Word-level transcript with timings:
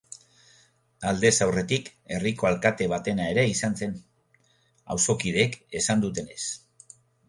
Aldez 1.11 1.31
aurretik 1.47 1.91
herriko 2.17 2.49
alkate 2.51 2.89
batena 2.95 3.29
ere 3.37 3.47
izan 3.53 3.79
zen, 3.85 3.97
auzokideek 4.99 5.65
esan 5.83 6.07
dutenez. 6.09 6.45